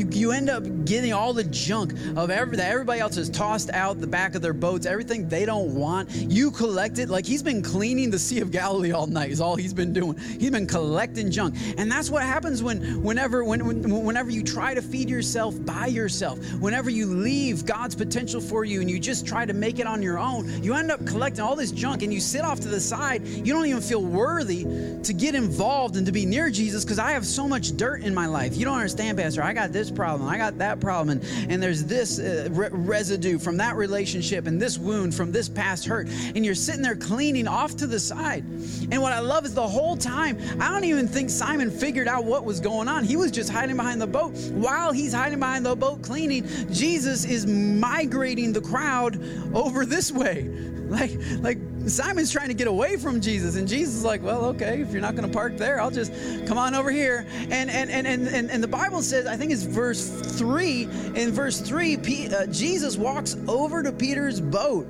[0.00, 3.68] You, you end up getting all the junk of every, that everybody else has tossed
[3.70, 6.10] out the back of their boats, everything they don't want.
[6.10, 7.10] You collect it.
[7.10, 10.16] Like he's been cleaning the Sea of Galilee all night, is all he's been doing.
[10.16, 11.54] He's been collecting junk.
[11.76, 16.38] And that's what happens when, whenever, when, whenever you try to feed yourself by yourself,
[16.54, 20.02] whenever you leave God's potential for you and you just try to make it on
[20.02, 22.80] your own, you end up collecting all this junk and you sit off to the
[22.80, 23.26] side.
[23.26, 24.64] You don't even feel worthy
[25.02, 28.14] to get involved and to be near Jesus because I have so much dirt in
[28.14, 28.56] my life.
[28.56, 29.42] You don't understand, Pastor.
[29.42, 33.38] I got this problem, I got that problem, and, and there's this uh, re- residue
[33.38, 36.08] from that relationship and this wound from this past hurt.
[36.34, 38.44] And you're sitting there cleaning off to the side.
[38.90, 42.24] And what I love is the whole time, I don't even think Simon figured out
[42.24, 43.04] what was going on.
[43.04, 44.36] He was just hiding behind the boat.
[44.52, 49.20] While he's hiding behind the boat cleaning, Jesus is migrating the crowd
[49.54, 50.50] over this way.
[50.90, 54.80] Like, like Simon's trying to get away from Jesus, and Jesus is like, "Well, okay,
[54.80, 56.12] if you're not going to park there, I'll just
[56.46, 59.62] come on over here." And and and and and, the Bible says, I think it's
[59.62, 60.82] verse three.
[61.14, 64.86] In verse three, P, uh, Jesus walks over to Peter's boat.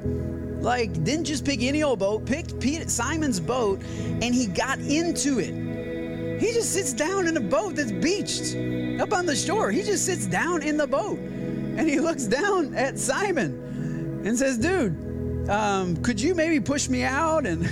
[0.60, 5.38] Like, didn't just pick any old boat, picked Peter, Simon's boat, and he got into
[5.38, 6.40] it.
[6.40, 8.56] He just sits down in a boat that's beached
[9.00, 9.70] up on the shore.
[9.70, 14.58] He just sits down in the boat and he looks down at Simon and says,
[14.58, 15.09] Dude,
[15.48, 17.46] um, could you maybe push me out?
[17.46, 17.62] And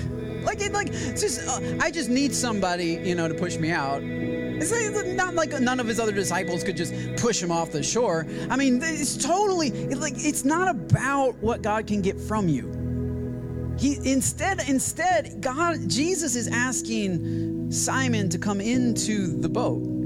[0.45, 4.03] like, it, like, just, uh, I just need somebody, you know, to push me out.
[4.03, 4.73] It's
[5.15, 8.27] not like none of his other disciples could just push him off the shore.
[8.51, 13.77] I mean, it's totally like it's not about what God can get from you.
[13.79, 19.98] He instead instead God Jesus is asking Simon to come into the boat.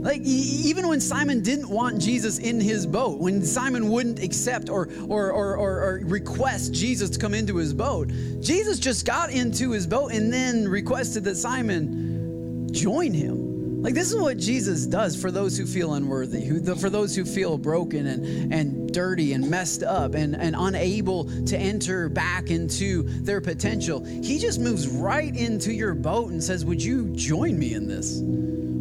[0.00, 4.88] Like even when Simon didn't want Jesus in his boat, when Simon wouldn't accept or,
[5.08, 8.10] or or, or, request Jesus to come into his boat,
[8.40, 13.82] Jesus just got into his boat and then requested that Simon join him.
[13.82, 17.24] Like, this is what Jesus does for those who feel unworthy, who, for those who
[17.24, 23.04] feel broken and, and dirty and messed up and, and unable to enter back into
[23.22, 24.04] their potential.
[24.04, 28.20] He just moves right into your boat and says, Would you join me in this?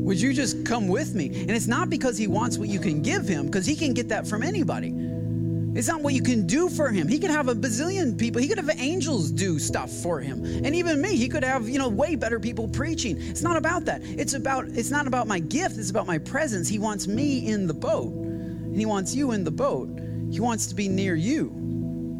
[0.09, 1.27] Would you just come with me?
[1.27, 4.09] And it's not because he wants what you can give him, because he can get
[4.09, 4.91] that from anybody.
[5.77, 7.07] It's not what you can do for him.
[7.07, 8.41] He could have a bazillion people.
[8.41, 10.43] He could have angels do stuff for him.
[10.43, 13.21] And even me, he could have, you know, way better people preaching.
[13.21, 14.01] It's not about that.
[14.03, 16.67] It's about it's not about my gift, it's about my presence.
[16.67, 18.11] He wants me in the boat.
[18.11, 19.89] And he wants you in the boat.
[20.31, 21.53] He wants to be near you.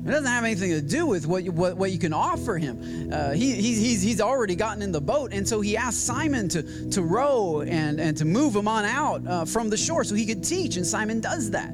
[0.10, 3.14] It doesn't have anything to do with what you, what, what you can offer him.
[3.14, 6.90] Uh, he, he's, he's already gotten in the boat, and so he asked Simon to,
[6.90, 10.26] to row and, and to move him on out uh, from the shore so he
[10.26, 11.72] could teach, and Simon does that.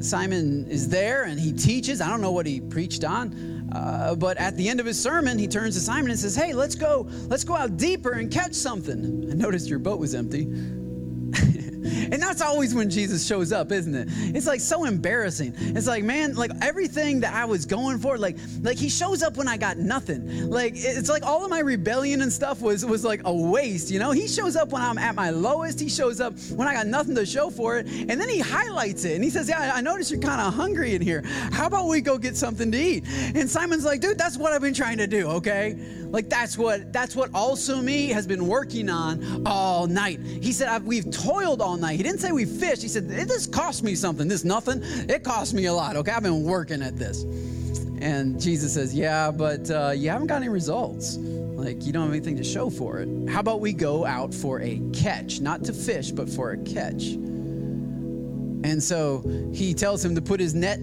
[0.00, 2.00] Simon is there and he teaches.
[2.00, 5.38] I don't know what he preached on, uh, but at the end of his sermon,
[5.38, 7.06] he turns to Simon and says, "Hey, let's go.
[7.26, 10.44] Let's go out deeper and catch something." I noticed your boat was empty.
[12.12, 14.08] And that's always when Jesus shows up, isn't it?
[14.34, 15.54] It's like so embarrassing.
[15.58, 19.36] It's like, man, like everything that I was going for, like, like he shows up
[19.36, 20.50] when I got nothing.
[20.50, 23.98] Like it's like all of my rebellion and stuff was was like a waste, you
[23.98, 24.10] know?
[24.10, 25.80] He shows up when I'm at my lowest.
[25.80, 27.86] He shows up when I got nothing to show for it.
[27.86, 30.94] And then he highlights it and he says, Yeah, I noticed you're kind of hungry
[30.94, 31.22] in here.
[31.52, 33.04] How about we go get something to eat?
[33.34, 35.76] And Simon's like, dude, that's what I've been trying to do, okay?
[36.10, 40.20] Like that's what that's what also me has been working on all night.
[40.20, 41.97] He said, we've toiled all night.
[41.98, 42.80] He didn't say we fished.
[42.80, 44.28] He said, this cost me something.
[44.28, 44.82] This nothing.
[45.08, 45.96] It cost me a lot.
[45.96, 47.24] Okay, I've been working at this.
[48.00, 51.16] And Jesus says, yeah, but uh, you haven't got any results.
[51.16, 53.08] Like you don't have anything to show for it.
[53.28, 57.02] How about we go out for a catch, not to fish, but for a catch.
[58.62, 60.78] And so he tells him to put his net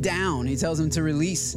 [0.00, 0.46] down.
[0.46, 1.54] He tells him to release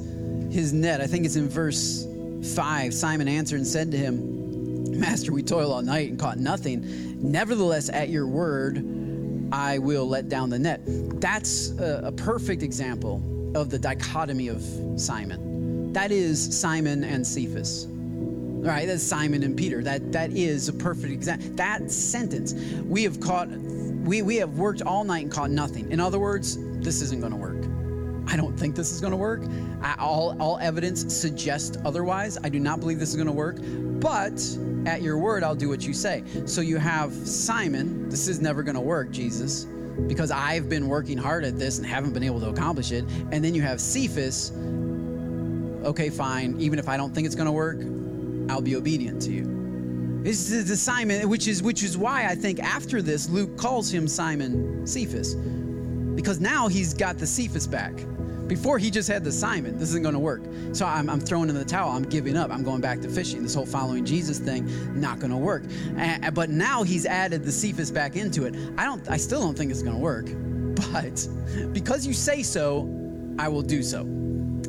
[0.49, 0.99] his net.
[0.99, 2.07] I think it's in verse
[2.55, 6.85] 5, Simon answered and said to him, Master, we toiled all night and caught nothing.
[7.19, 8.94] Nevertheless, at your word,
[9.51, 10.81] I will let down the net.
[10.85, 13.21] That's a, a perfect example
[13.55, 14.61] of the dichotomy of
[14.97, 15.93] Simon.
[15.93, 17.85] That is Simon and Cephas.
[17.85, 19.83] All right, that's Simon and Peter.
[19.83, 21.47] That that is a perfect example.
[21.55, 22.53] That sentence,
[22.83, 25.91] we have caught, we we have worked all night and caught nothing.
[25.91, 27.63] In other words, this isn't going to work.
[28.27, 29.43] I don't think this is going to work.
[29.81, 32.37] I, all, all evidence suggests otherwise.
[32.43, 33.57] I do not believe this is going to work.
[33.99, 34.39] But
[34.85, 36.23] at your word, I'll do what you say.
[36.45, 38.09] So you have Simon.
[38.09, 39.65] This is never going to work, Jesus,
[40.07, 43.05] because I've been working hard at this and haven't been able to accomplish it.
[43.31, 44.51] And then you have Cephas.
[45.83, 46.59] Okay, fine.
[46.59, 47.79] Even if I don't think it's going to work,
[48.49, 50.21] I'll be obedient to you.
[50.23, 53.91] This is the Simon, which is which is why I think after this, Luke calls
[53.91, 57.93] him Simon Cephas, because now he's got the Cephas back.
[58.47, 60.41] Before he just had the Simon, this isn't going to work.
[60.73, 61.91] So I'm, I'm, throwing in the towel.
[61.91, 62.51] I'm giving up.
[62.51, 63.41] I'm going back to fishing.
[63.41, 65.63] This whole following Jesus thing, not going to work.
[65.97, 68.55] And, but now he's added the Cephas back into it.
[68.77, 69.09] I don't.
[69.09, 70.27] I still don't think it's going to work.
[70.91, 71.27] But
[71.73, 72.81] because you say so,
[73.39, 74.03] I will do so.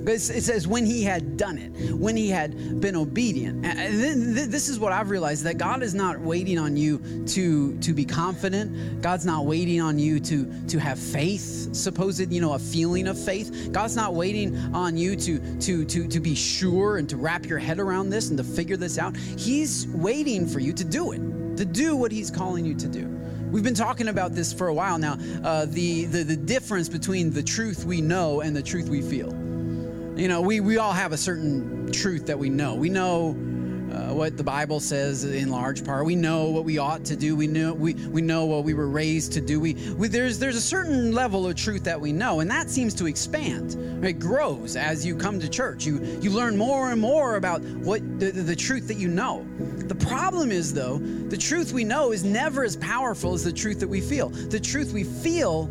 [0.07, 3.67] It says when he had done it, when he had been obedient.
[3.67, 7.93] And this is what I've realized that God is not waiting on you to, to
[7.93, 9.03] be confident.
[9.03, 13.19] God's not waiting on you to, to have faith, supposed, you know, a feeling of
[13.19, 13.71] faith.
[13.73, 17.59] God's not waiting on you to, to, to, to be sure and to wrap your
[17.59, 19.17] head around this and to figure this out.
[19.17, 23.09] He's waiting for you to do it, to do what he's calling you to do.
[23.51, 27.33] We've been talking about this for a while now uh, the, the, the difference between
[27.33, 29.46] the truth we know and the truth we feel.
[30.17, 32.75] You know, we, we all have a certain truth that we know.
[32.75, 33.37] We know
[33.93, 36.07] uh, what the Bible says in large part.
[36.07, 37.37] We know what we ought to do.
[37.37, 39.61] We know we, we know what we were raised to do.
[39.61, 42.95] We, we there's there's a certain level of truth that we know, and that seems
[42.95, 43.75] to expand.
[44.03, 45.85] It grows as you come to church.
[45.85, 49.47] You you learn more and more about what the, the, the truth that you know.
[49.59, 53.81] The problem is though, the truth we know is never as powerful as the truth
[53.81, 54.31] that we feel.
[54.31, 55.67] The truth we feel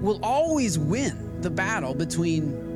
[0.00, 2.73] will always win the battle between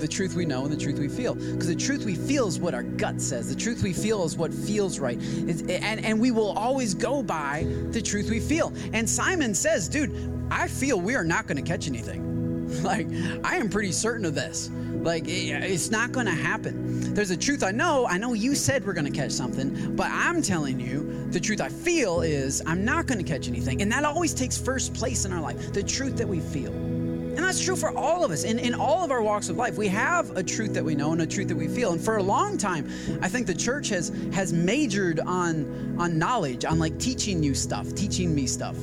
[0.00, 1.34] the truth we know and the truth we feel.
[1.34, 3.48] Because the truth we feel is what our gut says.
[3.48, 5.18] The truth we feel is what feels right.
[5.20, 8.72] It's, and, and we will always go by the truth we feel.
[8.92, 12.28] And Simon says, dude, I feel we are not going to catch anything.
[12.82, 13.08] Like,
[13.44, 14.70] I am pretty certain of this.
[15.02, 17.14] Like, it's not going to happen.
[17.14, 18.06] There's a truth I know.
[18.06, 21.60] I know you said we're going to catch something, but I'm telling you, the truth
[21.60, 23.80] I feel is I'm not going to catch anything.
[23.80, 26.72] And that always takes first place in our life the truth that we feel.
[27.38, 28.42] And that's true for all of us.
[28.42, 31.12] In, in all of our walks of life, we have a truth that we know
[31.12, 31.92] and a truth that we feel.
[31.92, 32.90] And for a long time,
[33.22, 37.94] I think the church has has majored on on knowledge, on like teaching you stuff,
[37.94, 38.76] teaching me stuff.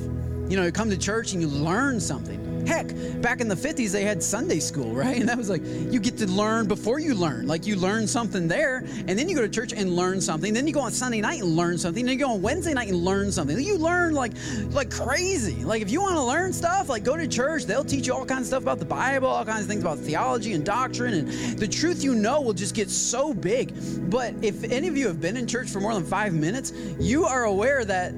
[0.47, 2.44] You know, you come to church and you learn something.
[2.65, 2.87] Heck,
[3.21, 5.17] back in the 50s, they had Sunday school, right?
[5.17, 7.47] And that was like, you get to learn before you learn.
[7.47, 10.53] Like, you learn something there, and then you go to church and learn something.
[10.53, 12.05] Then you go on Sunday night and learn something.
[12.05, 13.59] Then you go on Wednesday night and learn something.
[13.59, 14.33] You learn like,
[14.71, 15.63] like crazy.
[15.63, 17.65] Like, if you want to learn stuff, like, go to church.
[17.65, 19.99] They'll teach you all kinds of stuff about the Bible, all kinds of things about
[19.99, 21.13] theology and doctrine.
[21.13, 23.73] And the truth you know will just get so big.
[24.09, 27.25] But if any of you have been in church for more than five minutes, you
[27.25, 28.13] are aware that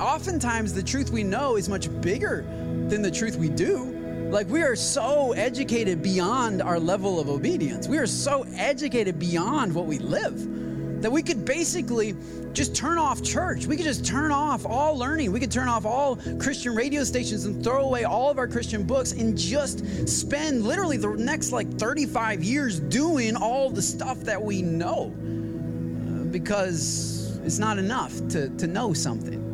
[0.00, 2.44] oftentimes the truth we know is much bigger
[2.88, 3.94] than the truth we do.
[4.30, 7.88] Like, we are so educated beyond our level of obedience.
[7.88, 12.14] We are so educated beyond what we live that we could basically
[12.52, 13.66] just turn off church.
[13.66, 15.32] We could just turn off all learning.
[15.32, 18.82] We could turn off all Christian radio stations and throw away all of our Christian
[18.82, 24.42] books and just spend literally the next like 35 years doing all the stuff that
[24.42, 29.47] we know uh, because it's not enough to, to know something.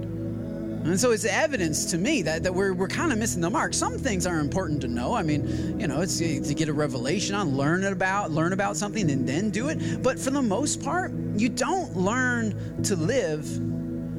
[0.85, 3.73] And so it's evidence to me that, that we're, we're kind of missing the mark.
[3.73, 5.15] Some things are important to know.
[5.15, 8.77] I mean, you know, it's to get a revelation on, learn it about, learn about
[8.77, 10.03] something and then do it.
[10.03, 13.49] But for the most part, you don't learn to live.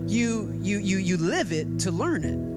[0.10, 2.54] You you you you live it to learn it.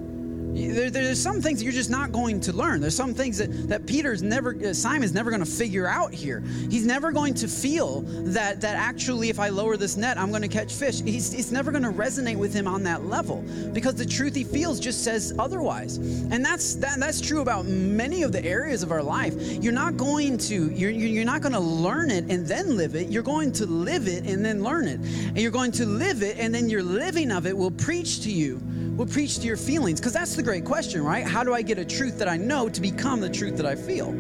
[0.55, 2.81] There, there's some things that you're just not going to learn.
[2.81, 6.41] There's some things that, that Peter's never, uh, Simon's never going to figure out here.
[6.71, 8.01] He's never going to feel
[8.33, 11.01] that, that actually, if I lower this net, I'm going to catch fish.
[11.01, 14.45] He's, it's never going to resonate with him on that level because the truth he
[14.45, 15.97] feels just says otherwise.
[15.97, 19.35] And that's, that, that's true about many of the areas of our life.
[19.63, 23.09] You're not going to, you're, you're not going to learn it and then live it.
[23.09, 25.01] You're going to live it and then learn it.
[25.01, 28.31] And you're going to live it and then your living of it will preach to
[28.31, 28.61] you
[28.99, 30.01] will preach to your feelings?
[30.01, 31.25] Because that's the great question, right?
[31.25, 33.77] How do I get a truth that I know to become the truth that I
[33.77, 34.11] feel?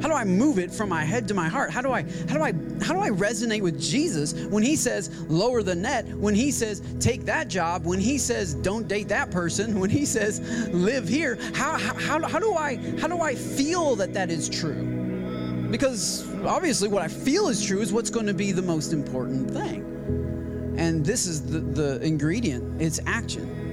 [0.00, 1.70] How do I move it from my head to my heart?
[1.70, 5.10] How do I how do I how do I resonate with Jesus when he says
[5.28, 9.30] lower the net, when he says take that job, when he says don't date that
[9.30, 10.40] person, when he says
[10.72, 11.38] live here?
[11.54, 15.68] How how, how do I how do I feel that that is true?
[15.70, 19.50] Because obviously what I feel is true is what's going to be the most important
[19.50, 19.82] thing.
[20.76, 23.63] And this is the, the ingredient, it's action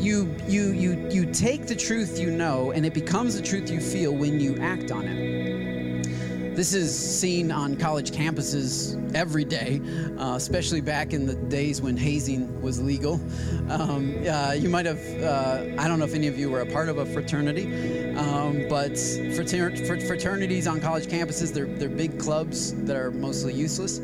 [0.00, 3.80] you you you you take the truth you know and it becomes the truth you
[3.80, 6.56] feel when you act on it.
[6.56, 9.80] This is seen on college campuses every day
[10.18, 13.14] uh, especially back in the days when hazing was legal.
[13.70, 16.66] Um, uh, you might have uh, i don't know if any of you were a
[16.66, 18.98] part of a fraternity um, but
[19.34, 23.98] frater- fraternities on college campuses they're, they're big clubs that are mostly useless.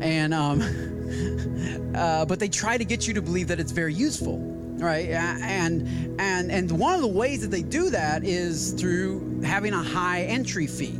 [0.00, 0.62] And um,
[1.94, 6.20] uh, but they try to get you to believe that it's very useful right and
[6.20, 10.22] and and one of the ways that they do that is through having a high
[10.22, 10.98] entry fee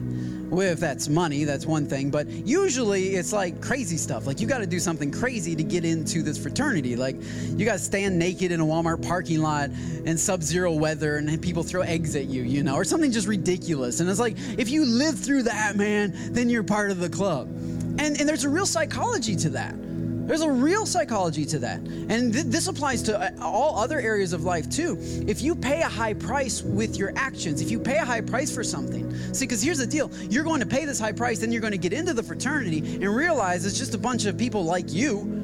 [0.51, 2.11] well, if that's money, that's one thing.
[2.11, 4.27] But usually it's like crazy stuff.
[4.27, 6.97] Like you got to do something crazy to get into this fraternity.
[6.97, 7.17] Like
[7.49, 9.71] you got to stand naked in a Walmart parking lot
[10.05, 13.29] in sub zero weather and people throw eggs at you, you know, or something just
[13.29, 14.01] ridiculous.
[14.01, 17.49] And it's like, if you live through that, man, then you're part of the club.
[17.49, 19.75] And, and there's a real psychology to that.
[20.29, 21.79] There's a real psychology to that.
[21.79, 24.99] And th- this applies to uh, all other areas of life too.
[25.27, 28.55] If you pay a high price with your actions, if you pay a high price
[28.55, 31.51] for something, see, because here's the deal you're going to pay this high price, then
[31.51, 34.65] you're going to get into the fraternity and realize it's just a bunch of people
[34.65, 35.35] like you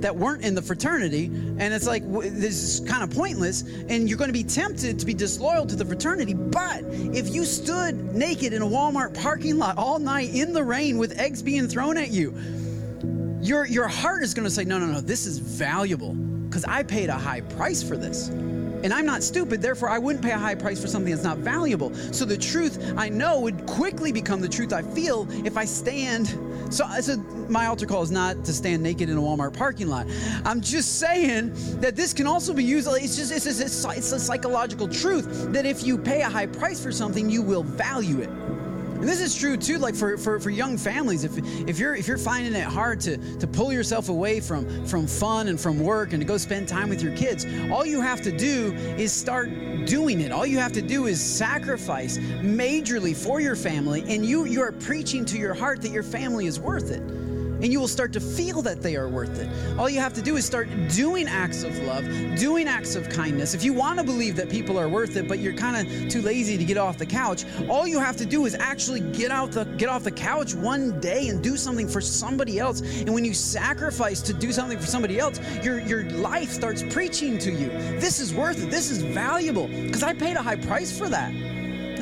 [0.00, 4.18] that weren't in the fraternity and it's like this is kind of pointless and you're
[4.18, 6.82] going to be tempted to be disloyal to the fraternity but
[7.14, 11.16] if you stood naked in a walmart parking lot all night in the rain with
[11.20, 12.34] eggs being thrown at you
[13.42, 16.84] your, your heart is going to say, no, no, no, this is valuable because I
[16.84, 18.28] paid a high price for this.
[18.28, 21.38] And I'm not stupid, therefore, I wouldn't pay a high price for something that's not
[21.38, 21.94] valuable.
[22.12, 26.28] So the truth I know would quickly become the truth I feel if I stand.
[26.72, 27.16] So, so
[27.48, 30.06] my altar call is not to stand naked in a Walmart parking lot.
[30.44, 32.88] I'm just saying that this can also be used.
[32.90, 36.82] It's just it's, it's, it's a psychological truth that if you pay a high price
[36.82, 38.30] for something, you will value it
[39.02, 41.24] And this is true too, like for, for, for young families.
[41.24, 41.36] If,
[41.68, 45.48] if you're if you're finding it hard to, to pull yourself away from, from fun
[45.48, 48.30] and from work and to go spend time with your kids, all you have to
[48.30, 49.50] do is start
[49.86, 50.30] doing it.
[50.30, 54.70] All you have to do is sacrifice majorly for your family, and you you are
[54.70, 57.02] preaching to your heart that your family is worth it
[57.62, 59.48] and you will start to feel that they are worth it.
[59.78, 62.04] All you have to do is start doing acts of love,
[62.36, 63.54] doing acts of kindness.
[63.54, 66.20] If you want to believe that people are worth it, but you're kind of too
[66.22, 69.52] lazy to get off the couch, all you have to do is actually get out
[69.52, 72.80] the get off the couch one day and do something for somebody else.
[72.80, 77.38] And when you sacrifice to do something for somebody else, your your life starts preaching
[77.38, 77.68] to you.
[78.00, 78.70] This is worth it.
[78.70, 81.51] This is valuable because I paid a high price for that.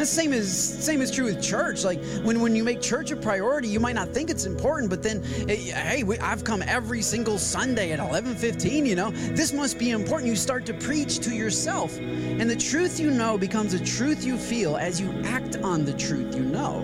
[0.04, 1.84] Same is same is true with church.
[1.84, 5.02] Like when, when you make church a priority, you might not think it's important, but
[5.02, 8.86] then, eh, hey, we, I've come every single Sunday at 11:15.
[8.86, 10.28] You know, this must be important.
[10.28, 14.36] You start to preach to yourself, and the truth you know becomes a truth you
[14.36, 16.80] feel as you act on the truth you know.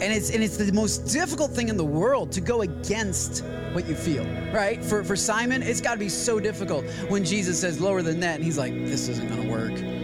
[0.00, 3.88] And it's and it's the most difficult thing in the world to go against what
[3.88, 4.84] you feel, right?
[4.84, 8.36] For for Simon, it's got to be so difficult when Jesus says lower than that,
[8.36, 10.01] and he's like, this isn't going to work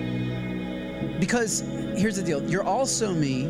[1.18, 1.60] because
[1.96, 3.44] here's the deal your also me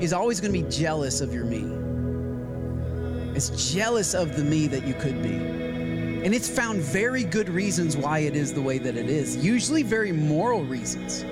[0.00, 1.78] is always going to be jealous of your me.
[3.36, 5.34] It's jealous of the me that you could be.
[6.24, 9.82] And it's found very good reasons why it is the way that it is, usually
[9.82, 11.24] very moral reasons.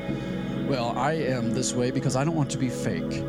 [0.68, 3.03] Well, I am this way because I don't want to be fake.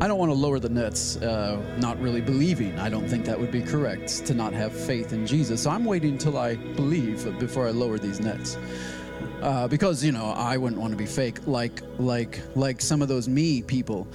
[0.00, 2.78] I don't want to lower the nets, uh, not really believing.
[2.78, 5.62] I don't think that would be correct to not have faith in Jesus.
[5.62, 8.56] So I'm waiting until I believe before I lower these nets
[9.42, 13.08] uh, because you know I wouldn't want to be fake like like like some of
[13.08, 14.08] those me people.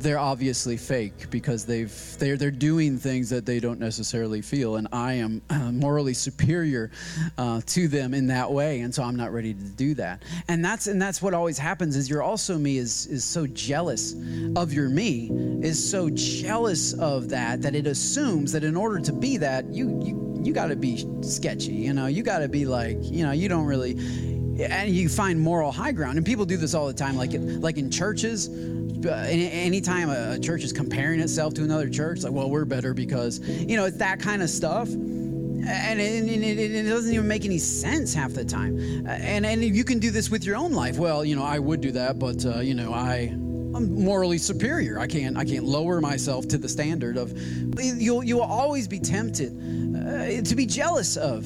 [0.00, 4.86] They're obviously fake because they've they're they're doing things that they don't necessarily feel, and
[4.92, 6.92] I am uh, morally superior
[7.36, 10.22] uh, to them in that way, and so I'm not ready to do that.
[10.46, 14.14] And that's and that's what always happens is your also me is is so jealous
[14.54, 15.30] of your me
[15.62, 20.00] is so jealous of that that it assumes that in order to be that you
[20.04, 23.32] you you got to be sketchy, you know, you got to be like you know
[23.32, 26.16] you don't really and you find moral high ground.
[26.16, 28.48] And people do this all the time like like in churches.
[28.48, 33.38] Uh, anytime a church is comparing itself to another church like well we're better because
[33.38, 34.88] you know it's that kind of stuff.
[34.88, 38.78] And it, it, it, doesn't even make any sense half the time.
[39.06, 40.98] And and you can do this with your own life.
[40.98, 43.34] Well you know i would do that but uh, you know i
[43.74, 44.98] I'm morally superior.
[44.98, 47.38] I can't I can't lower myself to the standard of
[47.78, 51.44] you'll you'll always be tempted uh, to be jealous of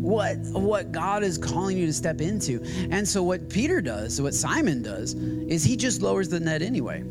[0.00, 2.62] what what God is calling you to step into.
[2.90, 7.04] And so what Peter does, what Simon does, is he just lowers the net anyway.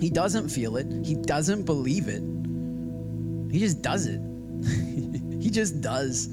[0.00, 0.86] He doesn't feel it.
[1.04, 2.22] He doesn't believe it.
[3.52, 4.20] He just does it.
[5.40, 6.28] he just does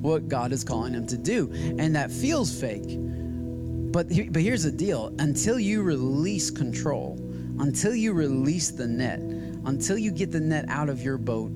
[0.00, 1.50] what God is calling him to do.
[1.52, 2.96] And that feels fake.
[3.92, 7.18] But but here's the deal, until you release control,
[7.58, 11.50] until you release the net, until you get the net out of your boat,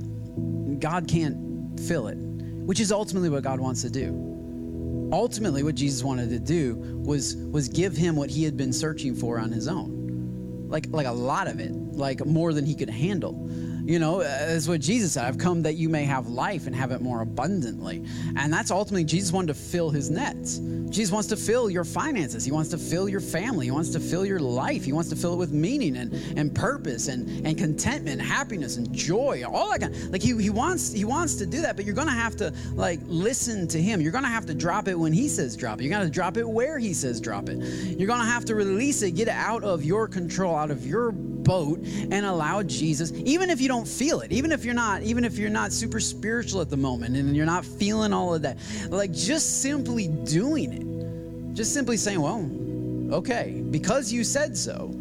[0.80, 2.18] God can't fill it
[2.66, 5.10] which is ultimately what God wants to do.
[5.12, 9.14] Ultimately, what Jesus wanted to do was, was give him what he had been searching
[9.14, 10.66] for on his own.
[10.68, 13.50] Like, like a lot of it, like more than he could handle.
[13.84, 16.92] You know, that's what Jesus said I've come that you may have life and have
[16.92, 18.04] it more abundantly.
[18.36, 20.60] And that's ultimately, Jesus wanted to fill his nets.
[20.92, 22.44] Jesus wants to fill your finances.
[22.44, 23.66] He wants to fill your family.
[23.66, 24.84] He wants to fill your life.
[24.84, 28.92] He wants to fill it with meaning and, and purpose and, and contentment, happiness and
[28.92, 31.86] joy, all that kind of, like he, he wants he wants to do that, but
[31.86, 34.00] you're gonna have to like listen to him.
[34.00, 35.84] You're gonna have to drop it when he says drop it.
[35.84, 37.58] You're gonna drop it where he says drop it.
[37.98, 41.10] You're gonna have to release it, get it out of your control, out of your
[41.10, 45.24] boat, and allow Jesus, even if you don't feel it, even if you're not, even
[45.24, 48.58] if you're not super spiritual at the moment and you're not feeling all of that,
[48.90, 51.54] like just simply doing it.
[51.54, 52.48] Just simply saying, well,
[53.14, 54.94] okay, because you said so,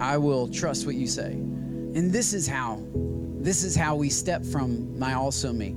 [0.00, 1.32] I will trust what you say.
[1.32, 5.74] And this is how, this is how we step from my also me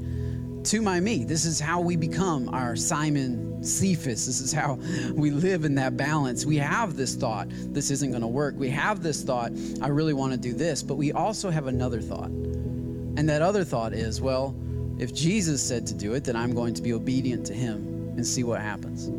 [0.65, 1.23] to my me.
[1.23, 4.25] This is how we become our Simon Cephas.
[4.25, 4.75] This is how
[5.13, 6.45] we live in that balance.
[6.45, 8.55] We have this thought, this isn't going to work.
[8.57, 9.51] We have this thought,
[9.81, 10.81] I really want to do this.
[10.81, 12.29] But we also have another thought.
[12.29, 14.55] And that other thought is, well,
[14.99, 18.25] if Jesus said to do it, then I'm going to be obedient to him and
[18.25, 19.11] see what happens.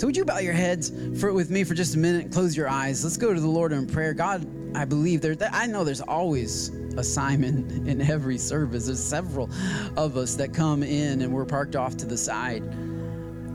[0.00, 2.30] So, would you bow your heads for, with me for just a minute?
[2.30, 3.02] Close your eyes.
[3.02, 4.14] Let's go to the Lord in prayer.
[4.14, 4.46] God,
[4.76, 5.36] I believe there.
[5.52, 8.86] I know there's always a Simon in every service.
[8.86, 9.48] There's several
[9.96, 12.62] of us that come in and we're parked off to the side.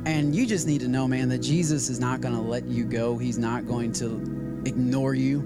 [0.06, 2.84] And you just need to know, man, that Jesus is not going to let you
[2.84, 3.18] go.
[3.18, 5.41] He's not going to ignore you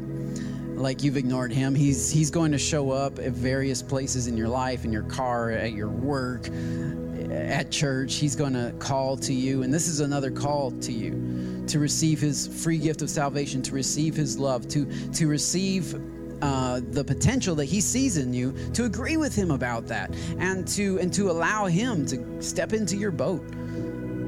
[0.75, 1.73] like you've ignored him.
[1.73, 5.51] He's he's going to show up at various places in your life, in your car,
[5.51, 6.47] at your work,
[7.31, 8.15] at church.
[8.15, 9.63] He's going to call to you.
[9.63, 13.73] And this is another call to you to receive his free gift of salvation, to
[13.73, 15.95] receive his love, to, to receive
[16.41, 20.67] uh, the potential that he sees in you, to agree with him about that, and
[20.69, 23.41] to and to allow him to step into your boat.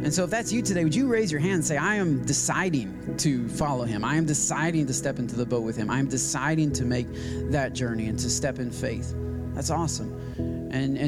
[0.01, 2.23] And so, if that's you today, would you raise your hand and say, I am
[2.25, 4.05] deciding to follow him?
[4.05, 5.89] I am deciding to step into the boat with him.
[5.89, 7.07] I am deciding to make
[7.51, 9.13] that journey and to step in faith.
[9.53, 10.13] That's awesome.
[10.71, 10.99] And, and